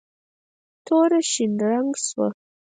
[0.85, 2.27] توره شین رنګ شوه.